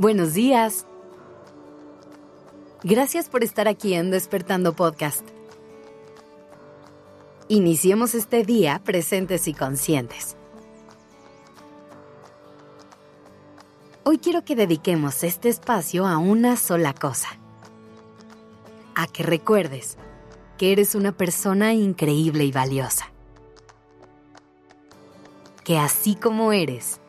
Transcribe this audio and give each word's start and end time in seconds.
Buenos 0.00 0.34
días. 0.34 0.86
Gracias 2.84 3.28
por 3.28 3.42
estar 3.42 3.66
aquí 3.66 3.94
en 3.94 4.12
Despertando 4.12 4.72
Podcast. 4.72 5.26
Iniciemos 7.48 8.14
este 8.14 8.44
día 8.44 8.80
presentes 8.84 9.48
y 9.48 9.54
conscientes. 9.54 10.36
Hoy 14.04 14.18
quiero 14.18 14.44
que 14.44 14.54
dediquemos 14.54 15.24
este 15.24 15.48
espacio 15.48 16.06
a 16.06 16.18
una 16.18 16.56
sola 16.56 16.94
cosa. 16.94 17.30
A 18.94 19.08
que 19.08 19.24
recuerdes 19.24 19.96
que 20.58 20.70
eres 20.70 20.94
una 20.94 21.10
persona 21.10 21.74
increíble 21.74 22.44
y 22.44 22.52
valiosa. 22.52 23.10
Que 25.64 25.76
así 25.76 26.14
como 26.14 26.52
eres, 26.52 27.00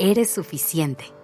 eres 0.00 0.30
suficiente 0.30 1.14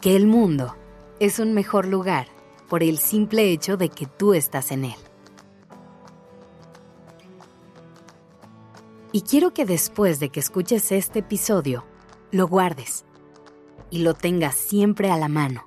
que 0.00 0.16
el 0.16 0.26
mundo 0.26 0.76
es 1.18 1.38
un 1.38 1.52
mejor 1.52 1.86
lugar 1.86 2.26
por 2.68 2.82
el 2.82 2.98
simple 2.98 3.50
hecho 3.52 3.76
de 3.76 3.90
que 3.90 4.06
tú 4.06 4.32
estás 4.32 4.70
en 4.70 4.86
él. 4.86 4.96
Y 9.12 9.22
quiero 9.22 9.52
que 9.52 9.66
después 9.66 10.20
de 10.20 10.30
que 10.30 10.40
escuches 10.40 10.90
este 10.92 11.18
episodio, 11.18 11.84
lo 12.30 12.46
guardes 12.46 13.04
y 13.90 13.98
lo 13.98 14.14
tengas 14.14 14.54
siempre 14.54 15.10
a 15.10 15.18
la 15.18 15.28
mano. 15.28 15.66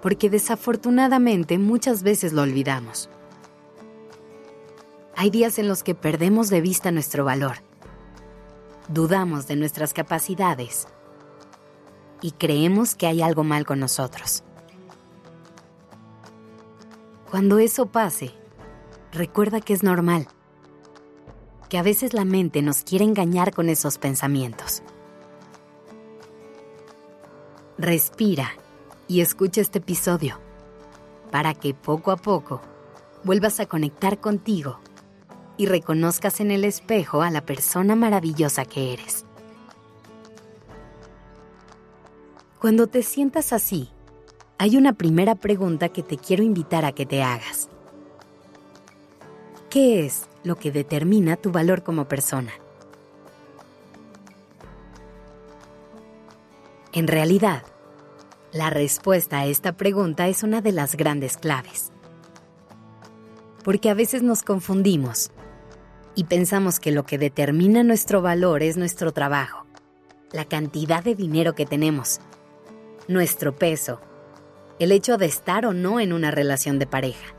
Porque 0.00 0.30
desafortunadamente 0.30 1.58
muchas 1.58 2.02
veces 2.02 2.32
lo 2.32 2.42
olvidamos. 2.42 3.10
Hay 5.16 5.30
días 5.30 5.58
en 5.58 5.68
los 5.68 5.82
que 5.82 5.96
perdemos 5.96 6.48
de 6.48 6.60
vista 6.60 6.92
nuestro 6.92 7.24
valor. 7.24 7.56
Dudamos 8.88 9.48
de 9.48 9.56
nuestras 9.56 9.92
capacidades 9.92 10.86
y 12.20 12.32
creemos 12.32 12.94
que 12.94 13.06
hay 13.06 13.22
algo 13.22 13.44
mal 13.44 13.64
con 13.64 13.80
nosotros. 13.80 14.42
Cuando 17.30 17.58
eso 17.58 17.86
pase, 17.86 18.32
recuerda 19.12 19.60
que 19.60 19.74
es 19.74 19.82
normal, 19.82 20.26
que 21.68 21.78
a 21.78 21.82
veces 21.82 22.14
la 22.14 22.24
mente 22.24 22.62
nos 22.62 22.82
quiere 22.82 23.04
engañar 23.04 23.52
con 23.52 23.68
esos 23.68 23.98
pensamientos. 23.98 24.82
Respira 27.76 28.52
y 29.06 29.20
escucha 29.20 29.60
este 29.60 29.78
episodio 29.78 30.38
para 31.30 31.54
que 31.54 31.74
poco 31.74 32.10
a 32.10 32.16
poco 32.16 32.60
vuelvas 33.24 33.60
a 33.60 33.66
conectar 33.66 34.18
contigo 34.20 34.80
y 35.56 35.66
reconozcas 35.66 36.40
en 36.40 36.50
el 36.50 36.64
espejo 36.64 37.22
a 37.22 37.30
la 37.30 37.44
persona 37.44 37.94
maravillosa 37.94 38.64
que 38.64 38.94
eres. 38.94 39.27
Cuando 42.60 42.88
te 42.88 43.04
sientas 43.04 43.52
así, 43.52 43.88
hay 44.58 44.76
una 44.76 44.92
primera 44.92 45.36
pregunta 45.36 45.90
que 45.90 46.02
te 46.02 46.16
quiero 46.16 46.42
invitar 46.42 46.84
a 46.84 46.90
que 46.90 47.06
te 47.06 47.22
hagas. 47.22 47.68
¿Qué 49.70 50.04
es 50.04 50.26
lo 50.42 50.56
que 50.56 50.72
determina 50.72 51.36
tu 51.36 51.52
valor 51.52 51.84
como 51.84 52.08
persona? 52.08 52.50
En 56.92 57.06
realidad, 57.06 57.62
la 58.50 58.70
respuesta 58.70 59.38
a 59.38 59.46
esta 59.46 59.76
pregunta 59.76 60.26
es 60.26 60.42
una 60.42 60.60
de 60.60 60.72
las 60.72 60.96
grandes 60.96 61.36
claves. 61.36 61.92
Porque 63.62 63.88
a 63.88 63.94
veces 63.94 64.24
nos 64.24 64.42
confundimos 64.42 65.30
y 66.16 66.24
pensamos 66.24 66.80
que 66.80 66.90
lo 66.90 67.04
que 67.04 67.18
determina 67.18 67.84
nuestro 67.84 68.20
valor 68.20 68.64
es 68.64 68.76
nuestro 68.76 69.12
trabajo, 69.12 69.64
la 70.32 70.44
cantidad 70.44 71.04
de 71.04 71.14
dinero 71.14 71.54
que 71.54 71.64
tenemos 71.64 72.20
nuestro 73.08 73.56
peso, 73.56 74.00
el 74.78 74.92
hecho 74.92 75.16
de 75.16 75.26
estar 75.26 75.64
o 75.64 75.72
no 75.72 75.98
en 75.98 76.12
una 76.12 76.30
relación 76.30 76.78
de 76.78 76.86
pareja. 76.86 77.34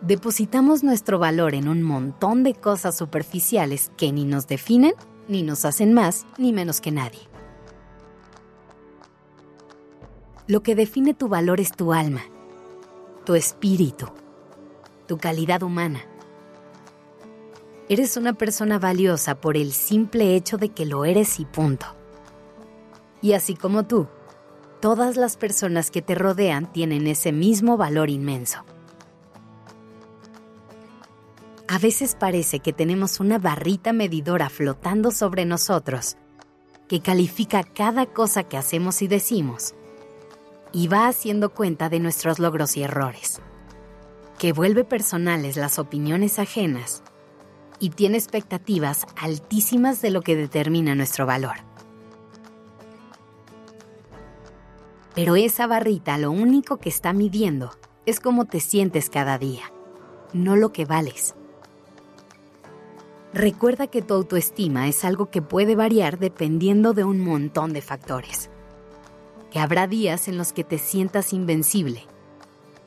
Depositamos 0.00 0.84
nuestro 0.84 1.18
valor 1.18 1.54
en 1.54 1.68
un 1.68 1.82
montón 1.82 2.44
de 2.44 2.54
cosas 2.54 2.96
superficiales 2.96 3.90
que 3.96 4.12
ni 4.12 4.24
nos 4.24 4.46
definen, 4.46 4.94
ni 5.28 5.42
nos 5.42 5.64
hacen 5.64 5.92
más, 5.92 6.26
ni 6.38 6.52
menos 6.52 6.80
que 6.80 6.92
nadie. 6.92 7.20
Lo 10.46 10.62
que 10.62 10.74
define 10.74 11.14
tu 11.14 11.28
valor 11.28 11.58
es 11.58 11.72
tu 11.72 11.92
alma, 11.92 12.20
tu 13.24 13.34
espíritu, 13.34 14.06
tu 15.08 15.16
calidad 15.16 15.62
humana. 15.62 16.00
Eres 17.88 18.16
una 18.16 18.34
persona 18.34 18.78
valiosa 18.78 19.40
por 19.40 19.56
el 19.56 19.72
simple 19.72 20.36
hecho 20.36 20.58
de 20.58 20.68
que 20.68 20.86
lo 20.86 21.04
eres 21.06 21.40
y 21.40 21.44
punto. 21.44 21.86
Y 23.24 23.32
así 23.32 23.54
como 23.54 23.86
tú, 23.86 24.06
todas 24.82 25.16
las 25.16 25.38
personas 25.38 25.90
que 25.90 26.02
te 26.02 26.14
rodean 26.14 26.70
tienen 26.70 27.06
ese 27.06 27.32
mismo 27.32 27.78
valor 27.78 28.10
inmenso. 28.10 28.66
A 31.66 31.78
veces 31.78 32.16
parece 32.20 32.60
que 32.60 32.74
tenemos 32.74 33.20
una 33.20 33.38
barrita 33.38 33.94
medidora 33.94 34.50
flotando 34.50 35.10
sobre 35.10 35.46
nosotros 35.46 36.18
que 36.86 37.00
califica 37.00 37.62
cada 37.62 38.04
cosa 38.04 38.42
que 38.42 38.58
hacemos 38.58 39.00
y 39.00 39.08
decimos 39.08 39.74
y 40.70 40.88
va 40.88 41.08
haciendo 41.08 41.48
cuenta 41.48 41.88
de 41.88 42.00
nuestros 42.00 42.38
logros 42.38 42.76
y 42.76 42.82
errores, 42.82 43.40
que 44.38 44.52
vuelve 44.52 44.84
personales 44.84 45.56
las 45.56 45.78
opiniones 45.78 46.38
ajenas 46.38 47.02
y 47.80 47.88
tiene 47.88 48.18
expectativas 48.18 49.06
altísimas 49.16 50.02
de 50.02 50.10
lo 50.10 50.20
que 50.20 50.36
determina 50.36 50.94
nuestro 50.94 51.24
valor. 51.24 51.73
Pero 55.14 55.36
esa 55.36 55.66
barrita 55.66 56.18
lo 56.18 56.32
único 56.32 56.78
que 56.78 56.88
está 56.88 57.12
midiendo 57.12 57.70
es 58.04 58.18
cómo 58.18 58.46
te 58.46 58.60
sientes 58.60 59.08
cada 59.10 59.38
día, 59.38 59.72
no 60.32 60.56
lo 60.56 60.72
que 60.72 60.84
vales. 60.84 61.34
Recuerda 63.32 63.86
que 63.86 64.02
tu 64.02 64.14
autoestima 64.14 64.88
es 64.88 65.04
algo 65.04 65.30
que 65.30 65.42
puede 65.42 65.76
variar 65.76 66.18
dependiendo 66.18 66.92
de 66.92 67.04
un 67.04 67.20
montón 67.20 67.72
de 67.72 67.82
factores. 67.82 68.50
Que 69.50 69.60
habrá 69.60 69.86
días 69.86 70.28
en 70.28 70.36
los 70.36 70.52
que 70.52 70.64
te 70.64 70.78
sientas 70.78 71.32
invencible 71.32 72.06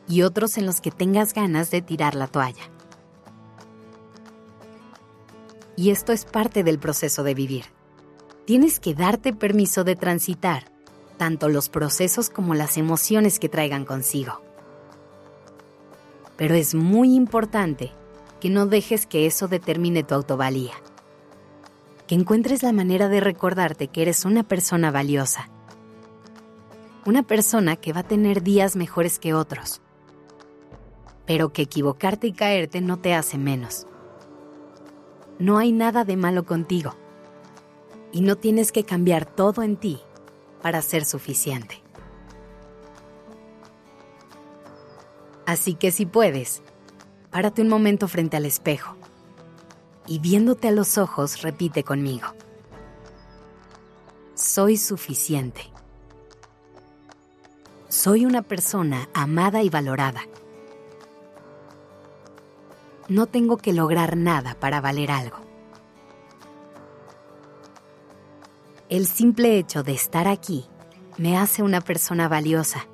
y 0.07 0.21
otros 0.21 0.57
en 0.57 0.65
los 0.65 0.81
que 0.81 0.91
tengas 0.91 1.33
ganas 1.33 1.71
de 1.71 1.81
tirar 1.81 2.15
la 2.15 2.27
toalla. 2.27 2.63
Y 5.75 5.91
esto 5.91 6.11
es 6.11 6.25
parte 6.25 6.63
del 6.63 6.79
proceso 6.79 7.23
de 7.23 7.33
vivir. 7.33 7.65
Tienes 8.45 8.79
que 8.79 8.93
darte 8.93 9.33
permiso 9.33 9.83
de 9.83 9.95
transitar 9.95 10.76
tanto 11.17 11.49
los 11.49 11.69
procesos 11.69 12.29
como 12.29 12.53
las 12.53 12.77
emociones 12.77 13.39
que 13.39 13.49
traigan 13.49 13.85
consigo. 13.85 14.41
Pero 16.37 16.55
es 16.55 16.75
muy 16.75 17.15
importante 17.15 17.91
que 18.39 18.49
no 18.49 18.67
dejes 18.67 19.05
que 19.05 19.25
eso 19.25 19.47
determine 19.47 20.03
tu 20.03 20.13
autovalía. 20.13 20.73
Que 22.05 22.15
encuentres 22.15 22.63
la 22.63 22.71
manera 22.71 23.09
de 23.09 23.19
recordarte 23.19 23.87
que 23.87 24.03
eres 24.03 24.23
una 24.23 24.43
persona 24.43 24.91
valiosa. 24.91 25.49
Una 27.05 27.23
persona 27.23 27.75
que 27.75 27.93
va 27.93 28.01
a 28.01 28.07
tener 28.07 28.43
días 28.43 28.75
mejores 28.75 29.19
que 29.19 29.33
otros. 29.33 29.81
Pero 31.25 31.51
que 31.51 31.63
equivocarte 31.63 32.27
y 32.27 32.33
caerte 32.33 32.79
no 32.79 32.97
te 32.97 33.13
hace 33.13 33.37
menos. 33.37 33.87
No 35.39 35.57
hay 35.57 35.71
nada 35.71 36.05
de 36.05 36.15
malo 36.15 36.45
contigo. 36.45 36.95
Y 38.11 38.21
no 38.21 38.35
tienes 38.35 38.71
que 38.71 38.83
cambiar 38.83 39.25
todo 39.25 39.63
en 39.63 39.75
ti 39.75 39.99
para 40.61 40.81
ser 40.81 41.05
suficiente. 41.05 41.81
Así 45.45 45.75
que 45.75 45.91
si 45.91 46.05
puedes, 46.05 46.61
párate 47.31 47.61
un 47.61 47.69
momento 47.69 48.07
frente 48.07 48.35
al 48.35 48.45
espejo 48.45 48.97
y 50.05 50.19
viéndote 50.19 50.67
a 50.67 50.71
los 50.71 50.97
ojos 50.97 51.41
repite 51.41 51.83
conmigo. 51.83 52.27
Soy 54.35 54.77
suficiente. 54.77 55.61
Soy 57.87 58.25
una 58.25 58.41
persona 58.41 59.09
amada 59.13 59.63
y 59.63 59.69
valorada. 59.69 60.21
No 63.07 63.25
tengo 63.25 63.57
que 63.57 63.71
lograr 63.71 64.17
nada 64.17 64.55
para 64.59 64.81
valer 64.81 65.11
algo. 65.11 65.46
El 68.89 69.05
simple 69.05 69.57
hecho 69.57 69.83
de 69.83 69.91
estar 69.91 70.29
aquí 70.29 70.65
me 71.17 71.37
hace 71.37 71.61
una 71.61 71.81
persona 71.81 72.29
valiosa. 72.29 72.87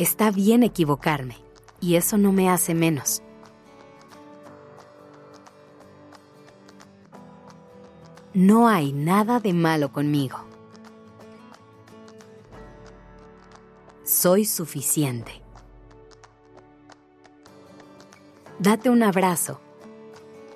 Está 0.00 0.32
bien 0.32 0.64
equivocarme 0.64 1.36
y 1.80 1.94
eso 1.94 2.18
no 2.18 2.32
me 2.32 2.50
hace 2.50 2.74
menos. 2.74 3.22
No 8.34 8.66
hay 8.66 8.92
nada 8.92 9.38
de 9.38 9.52
malo 9.52 9.92
conmigo. 9.92 10.38
Soy 14.02 14.44
suficiente. 14.44 15.40
Date 18.58 18.90
un 18.90 19.04
abrazo 19.04 19.60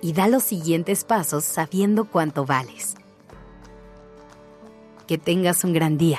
y 0.03 0.13
da 0.13 0.29
los 0.29 0.43
siguientes 0.43 1.05
pasos 1.05 1.45
sabiendo 1.45 2.05
cuánto 2.05 2.45
vales. 2.45 2.95
Que 5.07 5.19
tengas 5.19 5.65
un 5.65 5.73
gran 5.73 5.99
día. 5.99 6.19